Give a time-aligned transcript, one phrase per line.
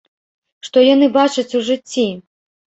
[0.69, 2.09] Што яны бачаць у жыцці?